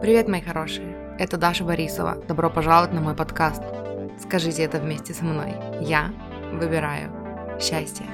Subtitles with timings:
[0.00, 1.16] Привет, мои хорошие!
[1.18, 2.16] Это Даша Борисова.
[2.28, 3.62] Добро пожаловать на мой подкаст.
[4.20, 5.54] Скажите это вместе со мной.
[5.80, 6.12] Я
[6.52, 7.10] выбираю
[7.60, 8.04] счастье.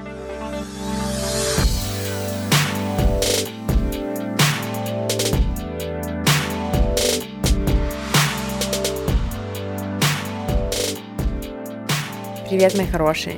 [12.49, 13.35] Привет, мои хорошие!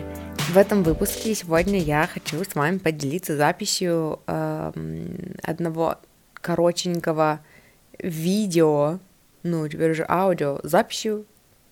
[0.49, 4.71] В этом выпуске сегодня я хочу с вами поделиться записью э,
[5.41, 5.97] одного
[6.33, 7.39] коротенького
[8.03, 8.99] видео,
[9.41, 11.25] ну, теперь уже аудио, записью,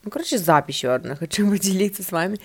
[0.04, 2.40] ну, короче, записью одной хочу поделиться с вами,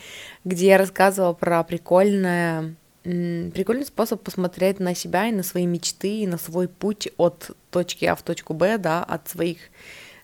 [0.45, 6.27] где я рассказывала про прикольное, прикольный способ посмотреть на себя и на свои мечты, и
[6.27, 9.59] на свой путь от точки А в точку Б, да, от своих,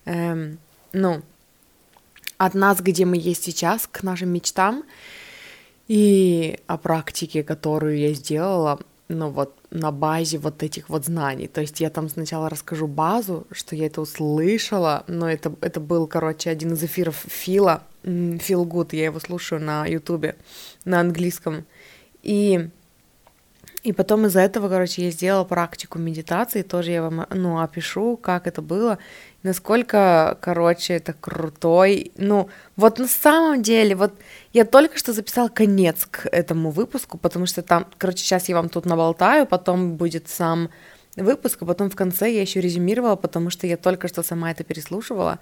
[0.05, 0.59] эм,
[0.93, 1.23] ну,
[2.37, 4.85] от нас, где мы есть сейчас, к нашим мечтам,
[5.87, 11.49] и о практике, которую я сделала, ну вот на базе вот этих вот знаний.
[11.49, 16.07] То есть я там сначала расскажу базу, что я это услышала, но это, это был,
[16.07, 20.37] короче, один из эфиров Фила, Feel Good, я его слушаю на ютубе,
[20.85, 21.65] на английском.
[22.23, 22.69] И,
[23.83, 28.47] и потом из-за этого, короче, я сделала практику медитации, тоже я вам, ну, опишу, как
[28.47, 28.99] это было,
[29.43, 32.13] насколько, короче, это крутой.
[32.17, 34.13] Ну, вот на самом деле, вот
[34.53, 38.69] я только что записала конец к этому выпуску, потому что там, короче, сейчас я вам
[38.69, 40.71] тут наболтаю, потом будет сам
[41.17, 44.65] выпуск, а потом в конце я еще резюмировала, потому что я только что сама это
[44.65, 45.39] переслушивала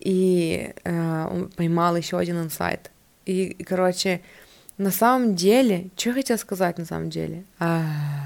[0.00, 2.90] и э, поймала еще один инсайт.
[3.24, 4.20] И, короче,
[4.78, 7.44] на самом деле, что я хотела сказать на самом деле?
[7.58, 7.84] А,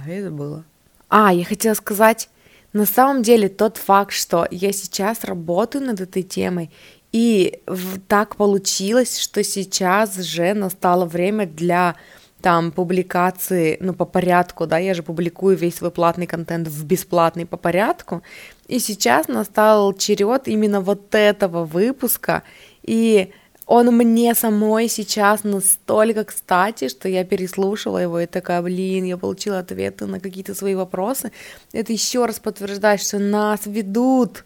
[0.09, 0.65] это было.
[1.09, 2.31] А, я хотела сказать,
[2.77, 6.71] на самом деле тот факт, что я сейчас работаю над этой темой,
[7.11, 7.61] и
[8.07, 11.97] так получилось, что сейчас же настало время для
[12.43, 17.47] там публикации, ну, по порядку, да, я же публикую весь свой платный контент в бесплатный
[17.47, 18.23] по порядку,
[18.69, 22.43] и сейчас настал черед именно вот этого выпуска,
[22.83, 23.33] и
[23.66, 29.59] он мне самой сейчас настолько кстати, что я переслушала его и такая, блин, я получила
[29.59, 31.32] ответы на какие-то свои вопросы.
[31.72, 34.44] Это еще раз подтверждает, что нас ведут.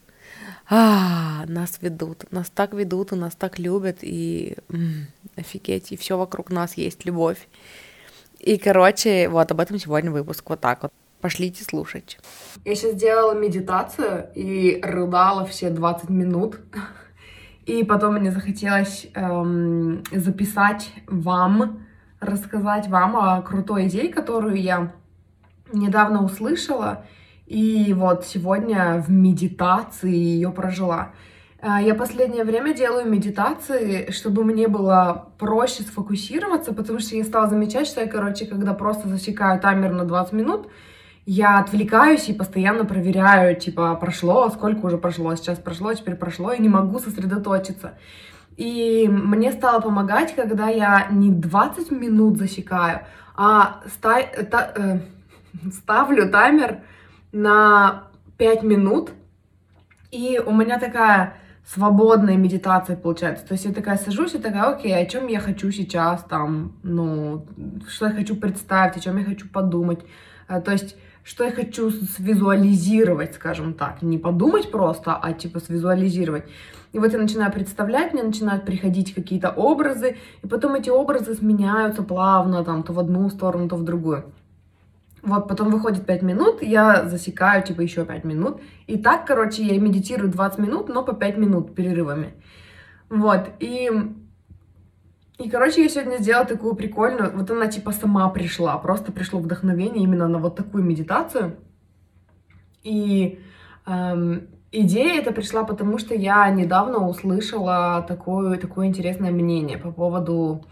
[0.70, 6.16] А, нас ведут, нас так ведут, и нас так любят, и м, офигеть, и все
[6.16, 7.48] вокруг нас есть любовь.
[8.38, 10.92] И, короче, вот об этом сегодня выпуск, вот так вот.
[11.20, 12.18] Пошлите слушать.
[12.64, 16.58] Я сейчас делала медитацию и рыдала все 20 минут.
[17.66, 21.86] И потом мне захотелось эм, записать вам,
[22.20, 24.92] рассказать вам о крутой идее, которую я
[25.72, 27.04] недавно услышала.
[27.46, 31.12] И вот сегодня в медитации ее прожила.
[31.60, 37.48] Э, я последнее время делаю медитации, чтобы мне было проще сфокусироваться, потому что я стала
[37.48, 40.68] замечать, что я, короче, когда просто засекаю таймер на 20 минут,
[41.32, 46.60] я отвлекаюсь и постоянно проверяю, типа, прошло, сколько уже прошло, сейчас прошло, теперь прошло, и
[46.60, 47.92] не могу сосредоточиться.
[48.56, 53.02] И мне стало помогать, когда я не 20 минут засекаю,
[53.36, 54.20] а ста
[54.50, 54.98] та э,
[55.70, 56.80] ставлю таймер
[57.30, 59.12] на 5 минут,
[60.10, 63.46] и у меня такая свободная медитация получается.
[63.46, 67.46] То есть я такая сажусь и такая, окей, о чем я хочу сейчас там, ну,
[67.88, 70.00] что я хочу представить, о чем я хочу подумать.
[70.48, 76.44] Э, то есть что я хочу свизуализировать, скажем так, не подумать просто, а типа свизуализировать.
[76.92, 82.02] И вот я начинаю представлять, мне начинают приходить какие-то образы, и потом эти образы сменяются
[82.02, 84.32] плавно, там, то в одну сторону, то в другую.
[85.22, 88.60] Вот, потом выходит 5 минут, я засекаю, типа, еще 5 минут.
[88.86, 92.32] И так, короче, я медитирую 20 минут, но по 5 минут перерывами.
[93.10, 93.90] Вот, и
[95.40, 100.04] и, короче, я сегодня сделала такую прикольную, вот она типа сама пришла, просто пришло вдохновение
[100.04, 101.56] именно на вот такую медитацию.
[102.82, 103.40] И
[103.86, 110.62] эм, идея эта пришла потому, что я недавно услышала такое, такое интересное мнение по поводу...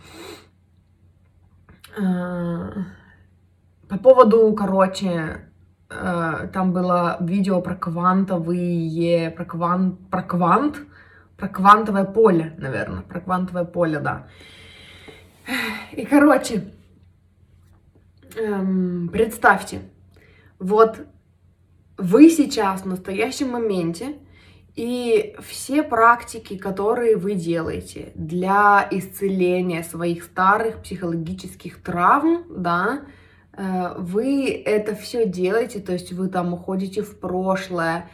[1.97, 2.69] Э,
[3.89, 5.49] по поводу, короче,
[5.89, 10.77] э, там было видео про квантовые, про квант, про квант,
[11.39, 14.27] про квантовое поле, наверное, про квантовое поле, да.
[15.93, 16.73] И, короче,
[18.37, 19.83] эм, представьте,
[20.59, 20.99] вот
[21.97, 24.17] вы сейчас в настоящем моменте,
[24.77, 33.03] и все практики, которые вы делаете для исцеления своих старых психологических травм, да,
[33.53, 38.09] э, вы это все делаете, то есть вы там уходите в прошлое,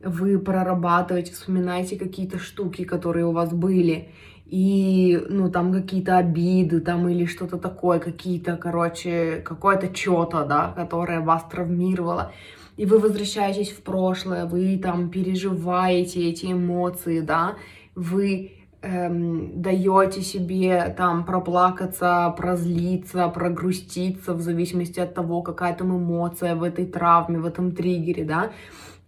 [0.00, 4.12] вы прорабатываете, вспоминаете какие-то штуки, которые у вас были,
[4.48, 11.20] и, ну, там какие-то обиды, там, или что-то такое, какие-то, короче, какое-то что-то, да, которое
[11.20, 12.32] вас травмировало,
[12.78, 17.56] и вы возвращаетесь в прошлое, вы там переживаете эти эмоции, да,
[17.94, 26.54] вы эм, даете себе там проплакаться, прозлиться, прогруститься в зависимости от того, какая там эмоция
[26.54, 28.52] в этой травме, в этом триггере, да,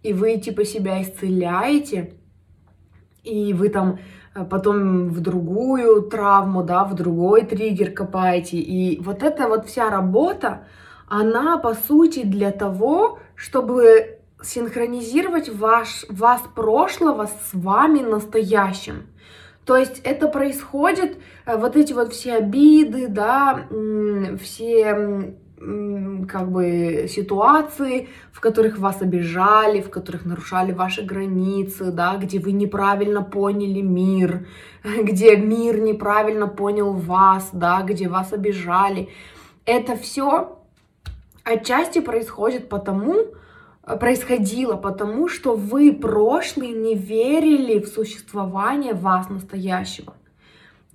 [0.03, 2.13] и вы типа себя исцеляете,
[3.23, 3.97] и вы там
[4.33, 10.63] потом в другую травму, да, в другой триггер копаете, и вот эта вот вся работа,
[11.07, 19.07] она по сути для того, чтобы синхронизировать ваш, вас прошлого с вами настоящим.
[19.65, 23.67] То есть это происходит, э, вот эти вот все обиды, да,
[24.41, 25.35] все
[26.27, 32.51] как бы ситуации, в которых вас обижали, в которых нарушали ваши границы, да, где вы
[32.51, 34.47] неправильно поняли мир,
[34.83, 39.09] где мир неправильно понял вас, да, где вас обижали.
[39.65, 40.57] Это все
[41.43, 43.25] отчасти происходит потому,
[43.99, 50.15] происходило потому, что вы прошлый не верили в существование вас настоящего.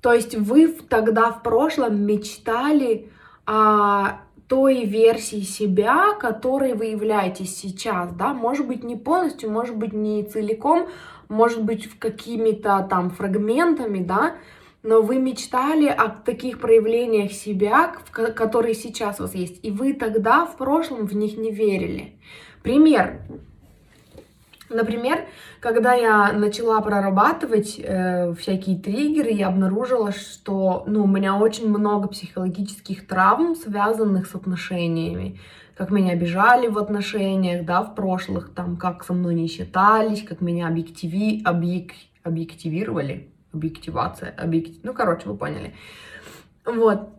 [0.01, 3.11] То есть вы тогда в прошлом мечтали
[3.45, 9.93] о той версии себя, которой вы являетесь сейчас, да, может быть не полностью, может быть
[9.93, 10.89] не целиком,
[11.29, 14.37] может быть в какими-то там фрагментами, да,
[14.83, 20.47] но вы мечтали о таких проявлениях себя, которые сейчас у вас есть, и вы тогда
[20.47, 22.13] в прошлом в них не верили.
[22.63, 23.21] Пример.
[24.69, 25.27] Например,
[25.61, 32.09] когда я начала прорабатывать э, всякие триггеры, я обнаружила, что ну, у меня очень много
[32.09, 35.39] психологических травм, связанных с отношениями.
[35.77, 40.41] Как меня обижали в отношениях, да, в прошлых, там, как со мной не считались, как
[40.41, 41.43] меня объективи...
[41.45, 41.93] объек...
[42.25, 44.83] объективировали, объективация, объект...
[44.83, 45.75] ну, короче, вы поняли.
[46.65, 47.11] Вот.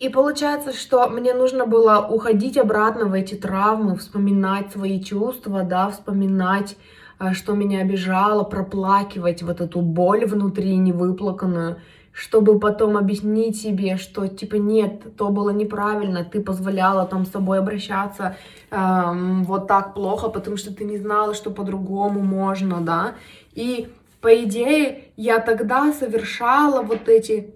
[0.00, 5.90] И получается, что мне нужно было уходить обратно в эти травмы, вспоминать свои чувства, да,
[5.90, 6.76] вспоминать,
[7.20, 11.76] э, что меня обижало, проплакивать вот эту боль внутри невыплаканную,
[12.12, 17.58] чтобы потом объяснить себе, что типа нет, то было неправильно, ты позволяла там с собой
[17.58, 18.36] обращаться
[18.70, 23.14] эм, вот так плохо, потому что ты не знала, что по-другому можно, да.
[23.52, 23.88] И
[24.20, 27.54] по идее я тогда совершала вот эти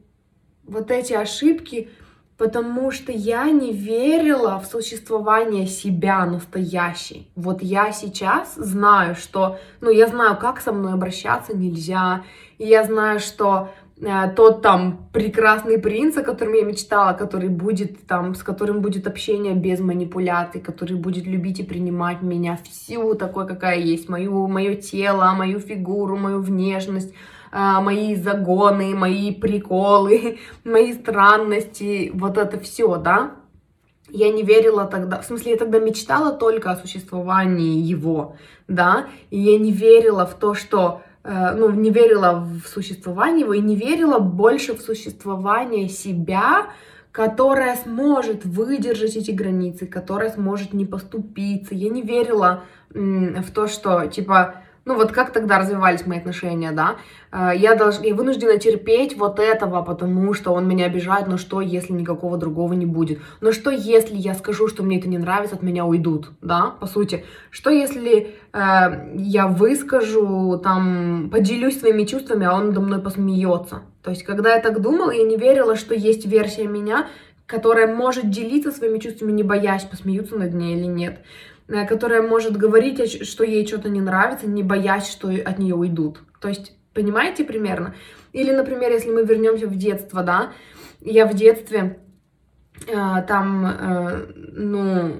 [0.69, 1.89] вот эти ошибки,
[2.39, 7.29] потому что я не верила в существование себя настоящей.
[7.35, 12.23] Вот я сейчас знаю, что, ну, я знаю, как со мной обращаться нельзя,
[12.59, 13.71] и я знаю, что
[14.01, 19.09] э, тот там прекрасный принц, о котором я мечтала, который будет там, с которым будет
[19.09, 24.77] общение без манипуляций, который будет любить и принимать меня всю такой, какая есть, мою, мое
[24.77, 27.13] тело, мою фигуру, мою внешность,
[27.53, 33.33] мои загоны, мои приколы, мои странности, вот это все, да.
[34.11, 38.37] Я не верила тогда, в смысле, я тогда мечтала только о существовании его,
[38.67, 43.53] да, и я не верила в то, что, э, ну, не верила в существование его
[43.53, 46.69] и не верила больше в существование себя,
[47.13, 51.75] которая сможет выдержать эти границы, которая сможет не поступиться.
[51.75, 56.97] Я не верила в то, что, типа, ну вот как тогда развивались мои отношения, да,
[57.31, 57.97] э, я, долж...
[58.03, 62.73] я вынуждена терпеть вот этого, потому что он меня обижает, но что, если никакого другого
[62.73, 63.21] не будет?
[63.43, 66.87] Но что, если я скажу, что мне это не нравится, от меня уйдут, да, по
[66.87, 67.25] сути?
[67.51, 73.83] Что, если э, я выскажу, там, поделюсь своими чувствами, а он надо мной посмеется?
[74.03, 77.09] То есть, когда я так думала, я не верила, что есть версия меня,
[77.45, 81.21] которая может делиться своими чувствами, не боясь, посмеются над ней или нет.
[81.69, 86.21] Э, которая может говорить, что ей что-то не нравится, не боясь, что от нее уйдут.
[86.41, 87.95] То есть, понимаете примерно?
[88.33, 90.53] Или, например, если мы вернемся в детство, да,
[91.01, 92.01] я в детстве
[92.87, 95.17] э, там, э, ну,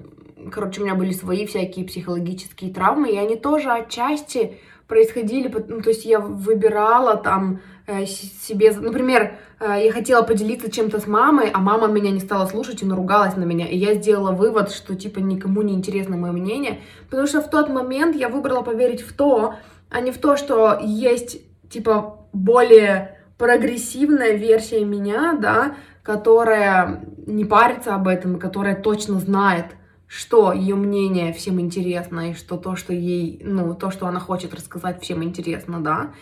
[0.51, 5.91] короче, у меня были свои всякие психологические травмы, и они тоже отчасти происходили, ну, то
[5.91, 7.61] есть я выбирала там
[8.07, 12.83] себе, например, э, я хотела поделиться чем-то с мамой, а мама меня не стала слушать
[12.83, 16.81] и наругалась на меня, и я сделала вывод, что типа никому не интересно мое мнение,
[17.09, 19.55] потому что в тот момент я выбрала поверить в то,
[19.91, 21.41] а не в то, что есть
[21.71, 29.67] типа более прогрессивная версия меня, да, которая не парится об этом, которая точно знает,
[30.07, 34.55] что ее мнение всем интересно, и что то, что ей, ну, то, что она хочет
[34.55, 36.13] рассказать, всем интересно, да.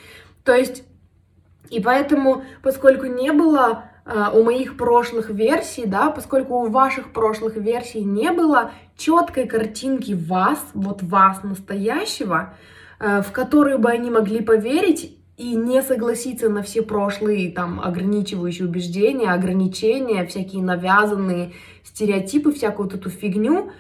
[0.45, 0.85] То есть,
[1.71, 7.57] и поэтому, поскольку не было э, у моих прошлых версий, да, поскольку у ваших прошлых
[7.57, 12.55] версий не было четкой картинки вас, вот вас настоящего,
[12.99, 18.67] э, в которую бы они могли поверить, и не согласиться на все прошлые там ограничивающие
[18.67, 21.53] убеждения, ограничения, всякие навязанные
[21.85, 23.71] стереотипы, всякую вот эту фигню,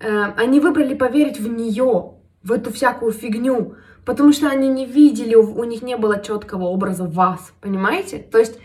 [0.00, 2.12] э, они выбрали поверить в нее,
[2.42, 3.74] в эту всякую фигню,
[4.04, 8.18] потому что они не видели, у, них не было четкого образа вас, понимаете?
[8.18, 8.58] То есть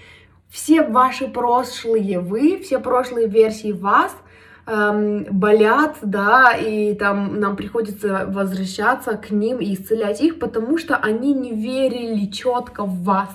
[0.50, 4.15] все ваши прошлые вы, все прошлые версии вас—
[4.69, 10.96] эм, болят, да, и там нам приходится возвращаться к ним и исцелять их, потому что
[10.96, 13.29] они не верили четко в вас,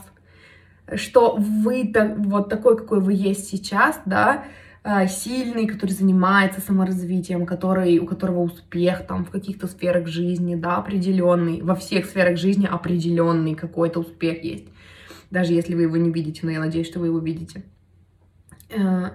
[0.95, 4.45] что вы так, вот такой, какой вы есть сейчас, да,
[5.09, 11.63] сильный, который занимается саморазвитием, который, у которого успех там в каких-то сферах жизни, да, определенный,
[11.63, 14.67] во всех сферах жизни определенный какой-то успех есть.
[15.31, 17.65] Даже если вы его не видите, но я надеюсь, что вы его видите.
[18.71, 19.11] Э,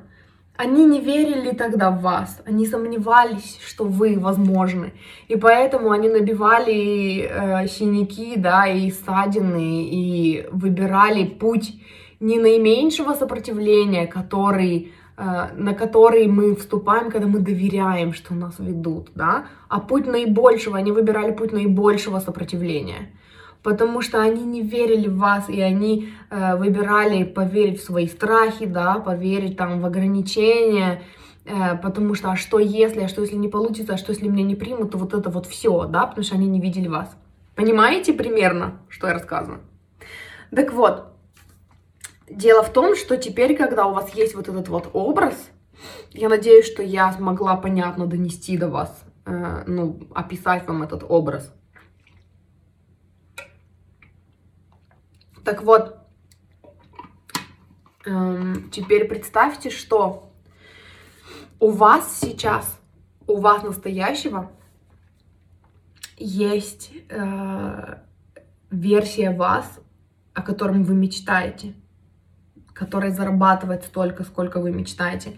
[0.57, 4.91] они не верили тогда в вас, они сомневались, что вы возможны,
[5.29, 11.75] и поэтому они набивали э, синяки, да, и ссадины, и выбирали путь
[12.19, 19.09] не наименьшего сопротивления, который, э, на который мы вступаем, когда мы доверяем, что нас ведут,
[19.15, 23.09] да, а путь наибольшего, они выбирали путь наибольшего сопротивления.
[23.61, 28.65] Потому что они не верили в вас, и они э, выбирали поверить в свои страхи,
[28.65, 31.03] да, поверить там в ограничения,
[31.43, 34.45] э, потому что а что если, а что если не получится, а что если меня
[34.45, 37.13] не примут, то вот это вот все, да, потому что они не видели вас.
[37.55, 39.59] Понимаете примерно, что я рассказываю?
[40.55, 41.08] Так вот,
[42.29, 45.35] дело в том, что теперь, когда у вас есть вот этот вот образ,
[46.11, 51.53] я надеюсь, что я смогла понятно донести до вас, э, ну, описать вам этот образ.
[55.43, 55.97] Так вот,
[58.05, 60.31] эм, теперь представьте, что
[61.59, 62.79] у вас сейчас,
[63.27, 64.51] у вас настоящего
[66.17, 67.95] есть э,
[68.69, 69.79] версия вас,
[70.33, 71.73] о котором вы мечтаете,
[72.79, 75.33] которая зарабатывает столько, сколько вы мечтаете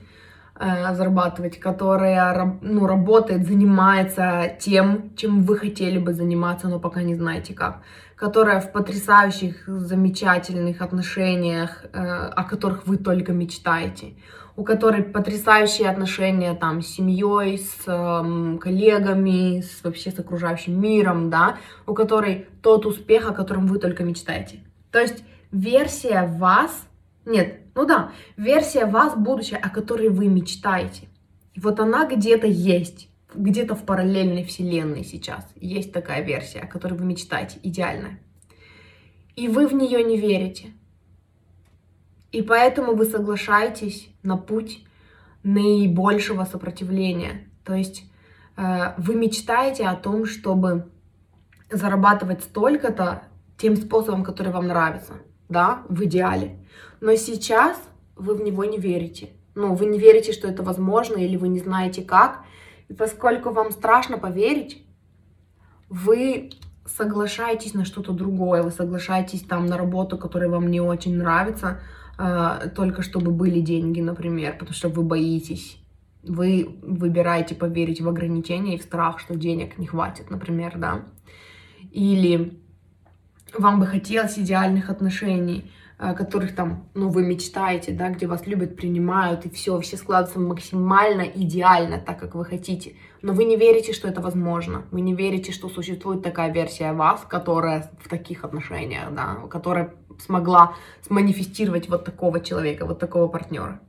[0.60, 7.16] э, зарабатывать, которая ну, работает, занимается тем, чем вы хотели бы заниматься, но пока не
[7.16, 7.82] знаете как.
[8.16, 14.14] Которая в потрясающих, замечательных отношениях, э, о которых вы только мечтаете,
[14.56, 21.32] у которой потрясающие отношения там с семьей, с э, коллегами, с вообще с окружающим миром,
[21.32, 21.56] да,
[21.88, 24.60] у которой тот успех, о котором вы только мечтаете.
[24.92, 26.88] То есть версия вас,
[27.26, 31.08] нет, ну да, версия вас будущее, о которой вы мечтаете.
[31.56, 37.06] Вот она где-то есть где-то в параллельной вселенной сейчас есть такая версия, о которой вы
[37.06, 38.20] мечтаете, идеальная.
[39.36, 40.74] И вы в нее не верите.
[42.32, 44.86] И поэтому вы соглашаетесь на путь
[45.44, 47.48] наибольшего сопротивления.
[47.64, 48.04] То есть
[48.58, 50.90] э, вы мечтаете о том, чтобы
[51.70, 53.24] зарабатывать столько-то
[53.58, 55.14] тем способом, который вам нравится,
[55.52, 56.58] да, в идеале.
[57.02, 57.78] Но сейчас
[58.16, 59.30] вы в него не верите.
[59.56, 62.44] Ну, вы не верите, что это возможно, или вы не знаете как,
[62.88, 64.86] и поскольку вам страшно поверить,
[65.90, 66.52] вы
[66.86, 71.82] соглашаетесь на что-то другое, вы соглашаетесь там на работу, которая вам не очень нравится,
[72.18, 75.78] э, только чтобы были деньги, например, потому что вы боитесь.
[76.24, 81.06] Вы выбираете поверить в ограничения и в страх, что денег не хватит, например, да.
[81.92, 82.61] Или
[83.58, 89.46] вам бы хотелось идеальных отношений, которых там, ну, вы мечтаете, да, где вас любят, принимают,
[89.46, 92.96] и все, все складывается максимально идеально, так, как вы хотите.
[93.22, 94.86] Но вы не верите, что это возможно.
[94.90, 100.74] Вы не верите, что существует такая версия вас, которая в таких отношениях, да, которая смогла
[101.06, 103.80] сманифестировать вот такого человека, вот такого партнера.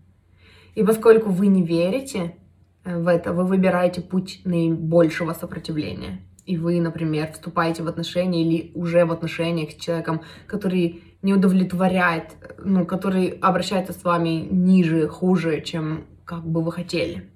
[0.75, 2.37] И поскольку вы не верите
[2.85, 6.21] э, в это, вы выбираете путь наибольшего сопротивления.
[6.45, 12.33] И вы, например, вступаете в отношения или уже в отношениях с человеком, который не удовлетворяет,
[12.59, 17.31] ну, который обращается с вами ниже, хуже, чем как бы вы хотели.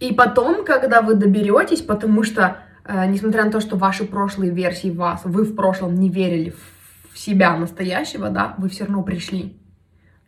[0.00, 4.90] И потом, когда вы доберетесь, потому что, э, несмотря на то, что ваши прошлые версии
[4.90, 6.54] вас, вы в прошлом не верили
[7.12, 9.57] в себя настоящего, да, вы все равно пришли.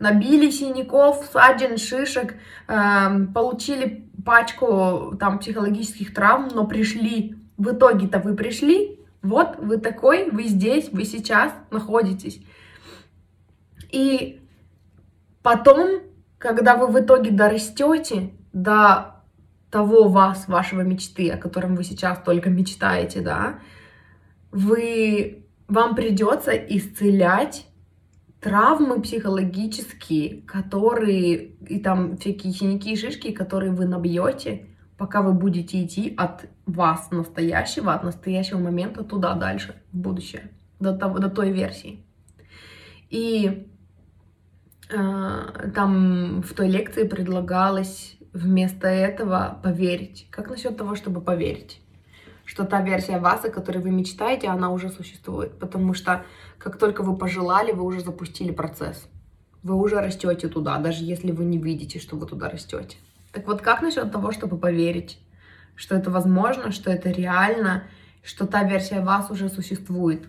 [0.00, 2.34] Набили синяков, ссадин, шишек,
[2.66, 7.36] э, получили пачку там психологических травм, но пришли.
[7.56, 12.40] В итоге-то вы пришли, вот вы такой, вы здесь, вы сейчас находитесь.
[13.90, 14.40] И
[15.42, 16.00] потом,
[16.38, 19.22] когда вы в итоге дорастете до
[19.70, 23.58] того вас, вашего мечты, о котором вы сейчас только мечтаете, да,
[24.50, 27.66] вы, вам придется исцелять
[28.40, 31.36] травмы психологические, которые,
[31.68, 34.66] и там всякие синяки и шишки, которые вы набьете,
[34.96, 40.96] пока вы будете идти от вас настоящего, от настоящего момента туда дальше, в будущее, до,
[40.96, 42.04] того, до той версии.
[43.10, 43.66] И
[44.88, 50.28] э, там в той лекции предлагалось вместо этого поверить.
[50.30, 51.82] Как насчет того, чтобы поверить?
[52.50, 55.56] Что та версия вас, о которой вы мечтаете, она уже существует.
[55.60, 56.24] Потому что
[56.58, 59.06] как только вы пожелали, вы уже запустили процесс.
[59.62, 62.96] Вы уже растете туда, даже если вы не видите, что вы туда растете.
[63.30, 65.20] Так вот, как насчет того, чтобы поверить,
[65.76, 67.84] что это возможно, что это реально,
[68.24, 70.24] что та версия вас уже существует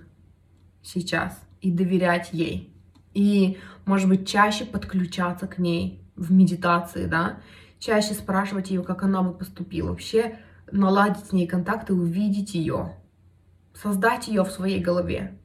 [0.83, 2.71] сейчас, и доверять ей.
[3.15, 7.39] И, может быть, чаще подключаться к ней в медитации, да,
[7.79, 10.37] чаще спрашивать ее, как она бы поступила, вообще
[10.71, 12.93] наладить с ней контакт и увидеть ее,
[13.73, 15.37] создать ее в своей голове,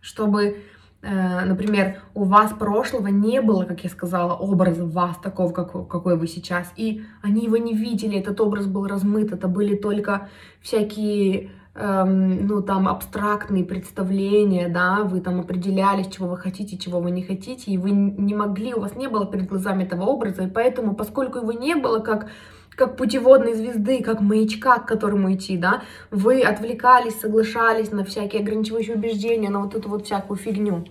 [0.00, 0.62] чтобы
[1.02, 6.16] Э, например, у вас прошлого не было, как я сказала, образа вас такого, как, какой
[6.16, 10.28] вы сейчас, и они его не видели, этот образ был размыт, это были только
[10.60, 17.10] всякие, эм, ну, там, абстрактные представления, да, вы там определялись, чего вы хотите, чего вы
[17.10, 20.50] не хотите, и вы не могли, у вас не было перед глазами этого образа, и
[20.50, 22.28] поэтому, поскольку его не было, как
[22.76, 28.96] как путеводной звезды, как маячка, к которому идти, да, вы отвлекались, соглашались на всякие ограничивающие
[28.96, 30.84] убеждения, на вот эту вот всякую фигню.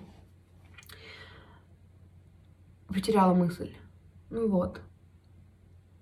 [2.88, 3.72] Потеряла мысль.
[4.30, 4.82] Ну вот.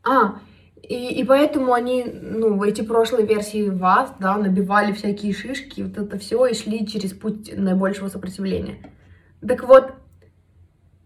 [0.04, 0.40] А,
[0.82, 6.18] и, и поэтому они, ну, эти прошлые версии вас, да, набивали всякие шишки, вот это
[6.18, 8.78] все, и шли через путь наибольшего сопротивления.
[9.48, 9.94] Так вот,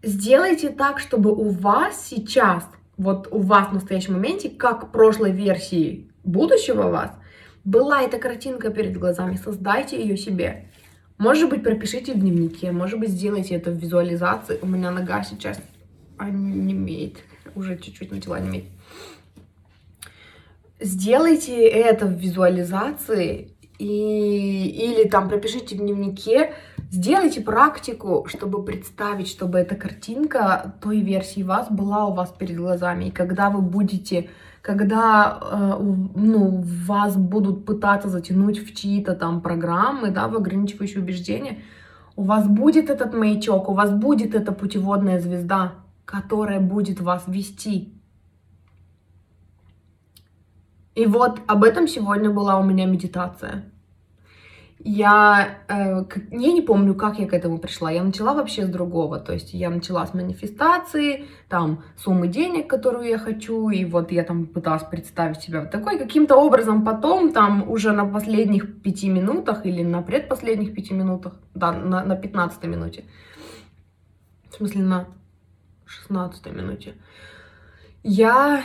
[0.02, 6.10] сделайте так, чтобы у вас сейчас вот у вас в настоящем моменте, как прошлой версии
[6.22, 7.10] будущего вас,
[7.64, 10.68] была эта картинка перед глазами, создайте ее себе.
[11.18, 14.58] Может быть, пропишите в дневнике, может быть, сделайте это в визуализации.
[14.60, 15.60] У меня нога сейчас
[16.18, 17.18] онемеет,
[17.54, 18.64] уже чуть-чуть начала неметь.
[20.80, 26.52] Сделайте это в визуализации и, или там пропишите в дневнике,
[26.90, 33.06] сделайте практику, чтобы представить, чтобы эта картинка той версии вас была у вас перед глазами.
[33.06, 34.30] И когда вы будете,
[34.62, 35.76] когда э,
[36.14, 41.58] ну, вас будут пытаться затянуть в чьи-то там программы, да, в ограничивающие убеждения,
[42.16, 45.72] у вас будет этот маячок, у вас будет эта путеводная звезда,
[46.04, 47.92] которая будет вас вести.
[50.94, 53.64] И вот об этом сегодня была у меня медитация.
[54.86, 57.90] Я, э, я не помню, как я к этому пришла.
[57.90, 59.18] Я начала вообще с другого.
[59.18, 64.24] То есть я начала с манифестации, там, суммы денег, которую я хочу, и вот я
[64.24, 65.98] там пыталась представить себя вот такой.
[65.98, 71.72] Каким-то образом потом, там, уже на последних пяти минутах или на предпоследних пяти минутах, да,
[71.72, 73.04] на, на 15 минуте,
[74.50, 75.06] в смысле на
[75.86, 76.94] 16 минуте,
[78.02, 78.62] я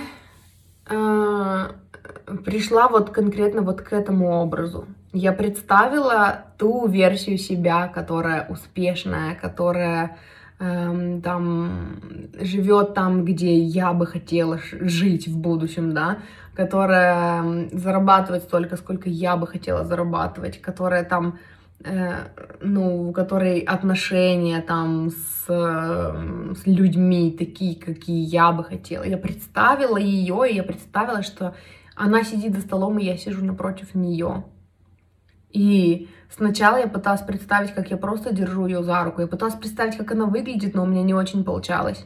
[0.85, 1.69] э,
[2.43, 4.85] пришла вот конкретно вот к этому образу.
[5.11, 10.17] Я представила ту версию себя, которая успешная, которая
[10.59, 11.99] эм, там
[12.39, 16.19] живет там, где я бы хотела жить в будущем, да,
[16.53, 21.39] которая зарабатывает столько, сколько я бы хотела зарабатывать, которая там
[21.83, 22.11] э,
[22.61, 29.03] ну, у которой отношения там с, с людьми такие, какие я бы хотела.
[29.03, 31.55] Я представила ее, и я представила, что
[31.95, 34.43] она сидит за столом, и я сижу напротив нее.
[35.51, 39.21] И сначала я пыталась представить, как я просто держу ее за руку.
[39.21, 42.05] Я пыталась представить, как она выглядит, но у меня не очень получалось.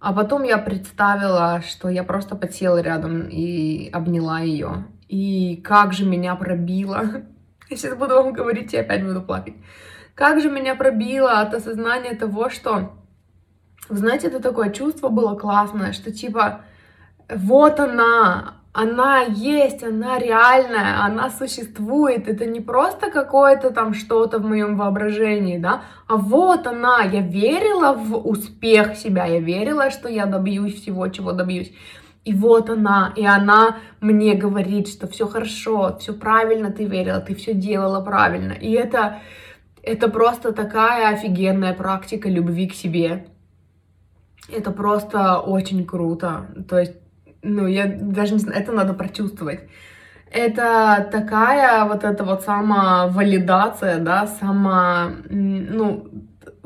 [0.00, 4.84] А потом я представила, что я просто подсела рядом и обняла ее.
[5.08, 7.02] И как же меня пробило.
[7.68, 9.54] Я сейчас буду вам говорить и опять буду плакать.
[10.14, 12.92] Как же меня пробило от осознания того, что...
[13.88, 16.62] Вы знаете, это такое чувство было классное, что типа
[17.28, 22.28] вот она, она есть, она реальная, она существует.
[22.28, 27.00] Это не просто какое-то там что-то в моем воображении, да, а вот она.
[27.00, 31.72] Я верила в успех себя, я верила, что я добьюсь всего, чего добьюсь.
[32.26, 37.34] И вот она, и она мне говорит, что все хорошо, все правильно ты верила, ты
[37.34, 38.52] все делала правильно.
[38.52, 39.20] И это,
[39.82, 43.28] это просто такая офигенная практика любви к себе.
[44.52, 46.48] Это просто очень круто.
[46.68, 47.05] То есть
[47.46, 49.60] ну, я даже не знаю, это надо прочувствовать.
[50.30, 56.08] Это такая вот эта вот самовалидация, да, сама, ну,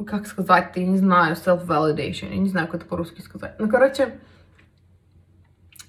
[0.06, 3.54] как сказать, я не знаю, self-validation, я не знаю, как это по-русски сказать.
[3.58, 4.18] Ну, короче,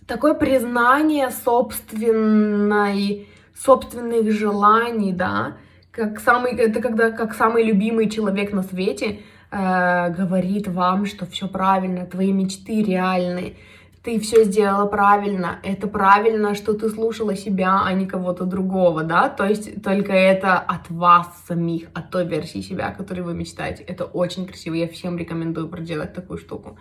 [0.06, 5.58] такое признание собственной, собственных желаний, да,
[5.92, 9.20] как самый, это когда как самый любимый человек на свете
[9.52, 13.56] э, говорит вам, что все правильно, твои мечты реальны,
[14.04, 19.30] ты все сделала правильно, это правильно, что ты слушала себя, а не кого-то другого, да,
[19.30, 23.84] то есть только это от вас самих, от той версии себя, которой вы мечтаете.
[23.84, 26.80] Это очень красиво, я всем рекомендую проделать такую штуку.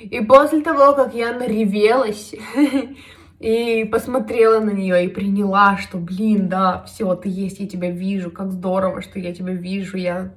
[0.00, 2.34] И после того, как я наревелась
[3.38, 8.32] и посмотрела на нее и приняла, что, блин, да, все, ты есть, я тебя вижу,
[8.32, 10.34] как здорово, что я тебя вижу, я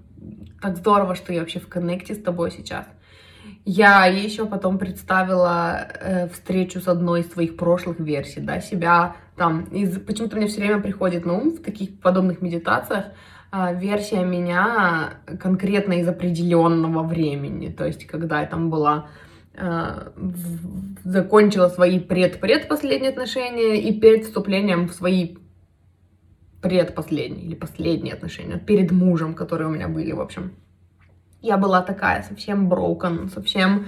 [0.62, 2.86] так здорово, что я вообще в коннекте с тобой сейчас.
[3.66, 9.66] Я еще потом представила э, встречу с одной из своих прошлых версий, да, себя там.
[9.66, 13.06] Из, почему-то мне все время приходит на ум в таких подобных медитациях
[13.52, 17.70] э, версия меня конкретно из определенного времени.
[17.70, 19.10] То есть, когда я там была
[19.54, 20.10] э,
[21.04, 25.38] закончила свои пред-предпоследние отношения и перед вступлением в свои
[26.64, 30.54] предпоследние или последние отношения, перед мужем, которые у меня были, в общем.
[31.42, 33.88] Я была такая, совсем broken, совсем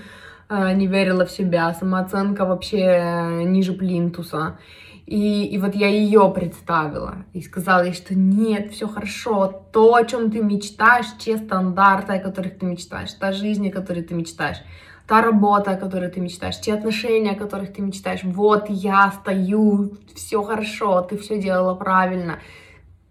[0.49, 4.57] э, не верила в себя, самооценка вообще ниже плинтуса.
[5.05, 10.03] И, и вот я ее представила и сказала ей, что нет, все хорошо, то, о
[10.05, 14.63] чем ты мечтаешь, те стандарты, о которых ты мечтаешь, та жизнь, о которой ты мечтаешь,
[15.05, 18.23] та работа, о которой ты мечтаешь, те отношения, о которых ты мечтаешь.
[18.23, 22.39] Вот я стою, все хорошо, ты все делала правильно,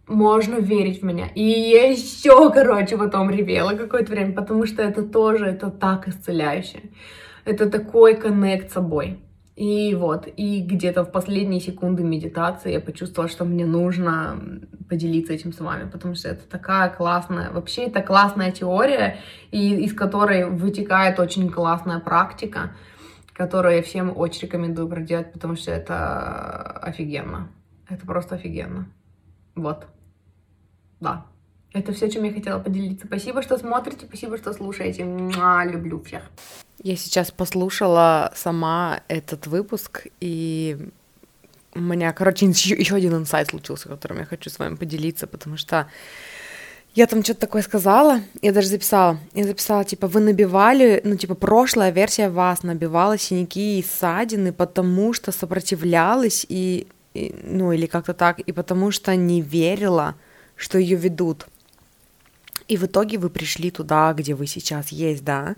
[0.06, 1.28] можно верить в меня.
[1.34, 6.90] И я еще, короче, потом ревела какое-то время, потому что это тоже, это так исцеляюще.
[7.44, 9.18] Это такой коннект с собой.
[9.54, 14.40] И вот, и где-то в последние секунды медитации я почувствовала, что мне нужно
[14.88, 19.18] поделиться этим с вами, потому что это такая классная, вообще это классная теория,
[19.50, 22.74] и из которой вытекает очень классная практика,
[23.34, 27.48] которую я всем очень рекомендую проделать, потому что это офигенно.
[27.90, 28.86] Это просто офигенно.
[29.54, 29.86] Вот.
[31.00, 31.26] Да.
[31.72, 33.06] Это все, чем я хотела поделиться.
[33.06, 35.04] Спасибо, что смотрите, спасибо, что слушаете.
[35.04, 36.22] Муа, люблю всех.
[36.82, 40.90] Я сейчас послушала сама этот выпуск, и
[41.74, 45.88] у меня, короче, еще, один инсайт случился, которым я хочу с вами поделиться, потому что
[46.94, 49.18] я там что-то такое сказала, я даже записала.
[49.32, 55.14] Я записала, типа, вы набивали, ну, типа, прошлая версия вас набивала синяки и ссадины, потому
[55.14, 60.14] что сопротивлялась и, и ну, или как-то так, и потому что не верила,
[60.56, 61.46] что ее ведут.
[62.68, 65.56] И в итоге вы пришли туда, где вы сейчас есть, да.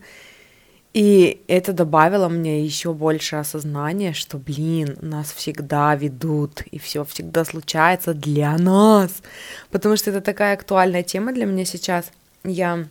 [0.95, 7.45] И это добавило мне еще больше осознания, что, блин, нас всегда ведут, и все всегда
[7.45, 9.11] случается для нас.
[9.71, 12.13] Потому что это такая актуальная тема для меня сейчас.
[12.45, 12.87] Я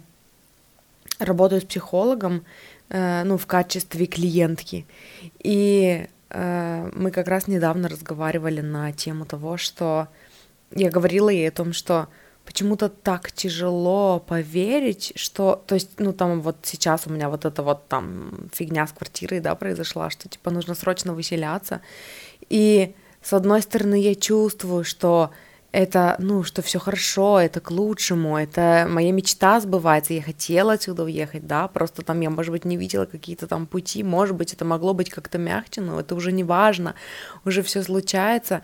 [1.20, 2.44] работаю с психологом,
[2.90, 4.86] э, ну, в качестве клиентки.
[5.42, 10.08] И мы как раз недавно разговаривали на тему того, что
[10.76, 12.08] я говорила ей о том, что
[12.46, 17.64] почему-то так тяжело поверить, что, то есть, ну, там вот сейчас у меня вот эта
[17.64, 21.82] вот там фигня с квартирой, да, произошла, что, типа, нужно срочно выселяться,
[22.50, 25.32] и с одной стороны я чувствую, что
[25.74, 31.04] это, ну, что все хорошо, это к лучшему, это моя мечта сбывается, я хотела отсюда
[31.04, 34.66] уехать, да, просто там я, может быть, не видела какие-то там пути, может быть, это
[34.66, 36.94] могло быть как-то мягче, но это уже не важно,
[37.44, 38.62] уже все случается,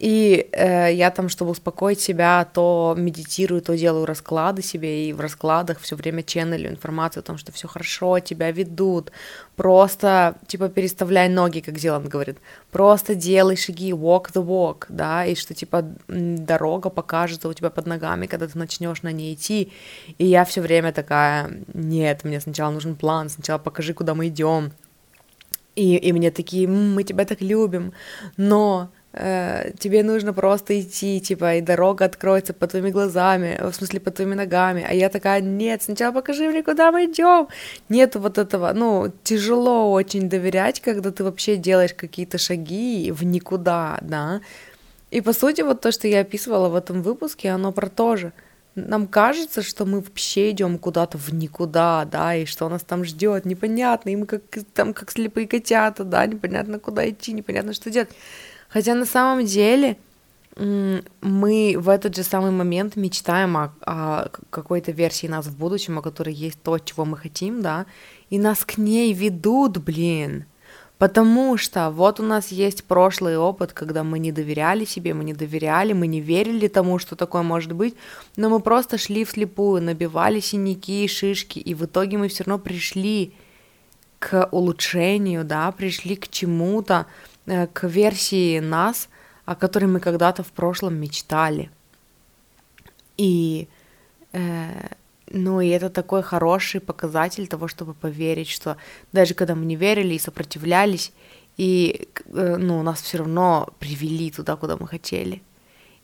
[0.00, 5.20] и э, я там, чтобы успокоить себя, то медитирую, то делаю расклады себе, и в
[5.20, 9.12] раскладах все время ченнелю информацию о том, что все хорошо, тебя ведут.
[9.56, 12.38] Просто, типа, переставляй ноги, как Зеланд говорит.
[12.70, 17.86] Просто делай шаги, walk the walk, да, и что, типа, дорога покажется у тебя под
[17.86, 19.70] ногами, когда ты начнешь на ней идти.
[20.16, 24.72] И я все время такая, нет, мне сначала нужен план, сначала покажи, куда мы идем.
[25.76, 27.92] И, и мне такие, мы тебя так любим,
[28.38, 33.98] но Э, тебе нужно просто идти, типа, и дорога откроется под твоими глазами, в смысле,
[34.00, 34.86] под твоими ногами.
[34.88, 37.48] А я такая, нет, сначала покажи мне, куда мы идем.
[37.88, 43.98] Нет вот этого, ну, тяжело очень доверять, когда ты вообще делаешь какие-то шаги в никуда,
[44.00, 44.40] да.
[45.10, 48.32] И по сути, вот то, что я описывала в этом выпуске, оно про то же.
[48.76, 53.44] Нам кажется, что мы вообще идем куда-то в никуда, да, и что нас там ждет,
[53.44, 54.42] непонятно, и мы как
[54.72, 58.10] там как слепые котята, да, непонятно куда идти, непонятно что делать.
[58.72, 59.96] Хотя на самом деле
[60.56, 66.02] мы в этот же самый момент мечтаем о, о какой-то версии нас в будущем, о
[66.02, 67.86] которой есть то, чего мы хотим, да,
[68.30, 70.44] и нас к ней ведут, блин.
[70.98, 75.32] Потому что вот у нас есть прошлый опыт, когда мы не доверяли себе, мы не
[75.32, 77.94] доверяли, мы не верили тому, что такое может быть,
[78.36, 82.62] но мы просто шли вслепую, набивали синяки и шишки, и в итоге мы все равно
[82.62, 83.32] пришли
[84.18, 87.06] к улучшению, да, пришли к чему-то,
[87.72, 89.08] к версии нас,
[89.44, 91.70] о которой мы когда-то в прошлом мечтали.
[93.18, 93.68] И,
[94.32, 94.88] э,
[95.32, 98.76] ну, и это такой хороший показатель того, чтобы поверить, что
[99.12, 101.12] даже когда мы не верили и сопротивлялись,
[101.58, 105.42] И, э, ну, нас все равно привели туда, куда мы хотели.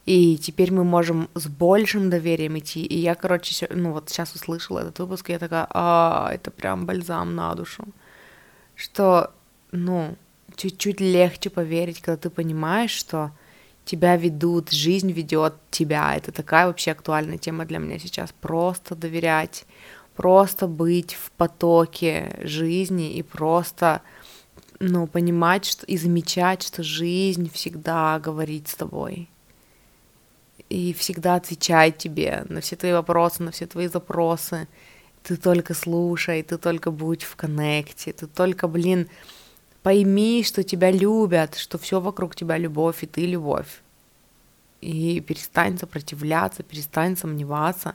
[0.07, 2.85] И теперь мы можем с большим доверием идти.
[2.85, 6.87] И я, короче, ну вот сейчас услышала этот выпуск, и я такая, а, это прям
[6.87, 7.85] бальзам на душу.
[8.75, 9.33] Что,
[9.73, 10.17] ну,
[10.57, 13.33] чуть-чуть легче поверить, когда ты понимаешь, что
[13.85, 16.17] тебя ведут, жизнь ведет тебя.
[16.17, 18.33] Это такая вообще актуальная тема для меня сейчас.
[18.33, 19.65] Просто доверять,
[20.17, 24.03] просто быть в потоке жизни и просто
[24.81, 29.29] ну, понимать что, и замечать, что жизнь всегда говорит с тобой
[30.69, 34.69] и всегда отвечает тебе на все твои вопросы, на все твои запросы.
[35.23, 39.09] Ты только слушай, ты только будь в коннекте, ты только, блин,
[39.87, 43.83] пойми, что тебя любят, что все вокруг тебя любовь, и ты любовь.
[44.81, 47.95] И перестань сопротивляться, перестань сомневаться,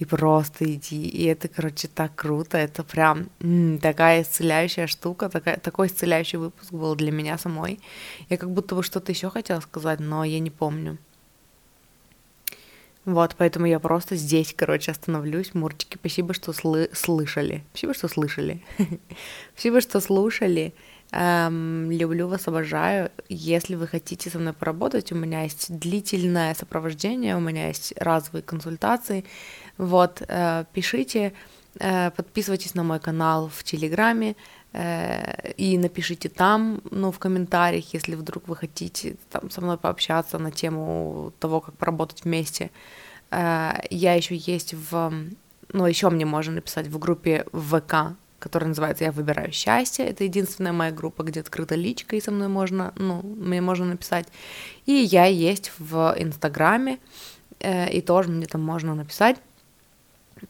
[0.00, 1.06] и просто иди.
[1.06, 6.72] И это, короче, так круто, это прям м, такая исцеляющая штука, такая, такой исцеляющий выпуск
[6.72, 7.78] был для меня самой.
[8.28, 10.98] Я как будто бы что-то еще хотела сказать, но я не помню.
[13.04, 15.54] Вот, поэтому я просто здесь, короче, остановлюсь.
[15.54, 17.64] Мурчики, спасибо, что сл- слышали.
[17.72, 18.62] Спасибо, что слышали.
[19.54, 20.72] спасибо, что слушали.
[21.14, 23.10] Эм, люблю вас, обожаю.
[23.28, 28.42] Если вы хотите со мной поработать, у меня есть длительное сопровождение, у меня есть разовые
[28.42, 29.24] консультации.
[29.76, 31.34] Вот, э, пишите,
[31.80, 34.36] э, подписывайтесь на мой канал в Телеграме
[34.72, 40.38] э, и напишите там, ну, в комментариях, если вдруг вы хотите там со мной пообщаться
[40.38, 42.70] на тему того, как поработать вместе.
[43.30, 45.12] Э, я еще есть в,
[45.74, 50.04] ну, еще мне можно написать в группе ВК, которая называется «Я выбираю счастье».
[50.04, 54.26] Это единственная моя группа, где открыта личка, и со мной можно, ну, мне можно написать.
[54.84, 56.98] И я есть в Инстаграме,
[57.60, 59.36] э, и тоже мне там можно написать.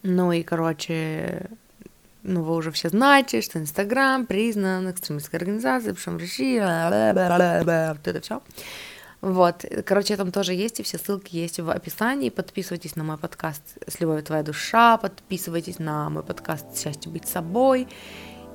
[0.02, 1.50] Ну и, короче,
[2.22, 8.40] ну, вы уже все знаете, что Инстаграм признан экстремистской организацией, причем России, вот это все.
[9.22, 12.28] Вот, короче, там тоже есть, и все ссылки есть в описании.
[12.28, 17.86] Подписывайтесь на мой подкаст «С любовью твоя душа», подписывайтесь на мой подкаст «Счастье быть собой».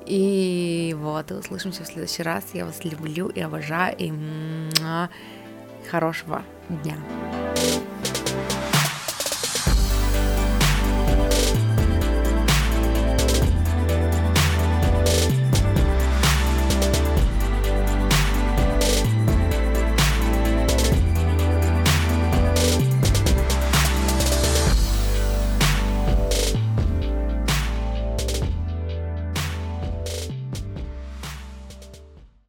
[0.04, 2.44] И вот, услышимся в следующий раз.
[2.52, 4.12] Я вас люблю и обожаю, и
[5.90, 6.96] хорошего дня.